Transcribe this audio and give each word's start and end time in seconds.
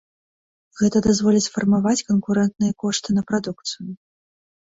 Гэта 0.79 1.01
дазволіць 1.07 1.41
сфармаваць 1.47 2.05
канкурэнтныя 2.07 2.73
кошты 2.85 3.09
на 3.19 3.25
прадукцыю. 3.29 3.87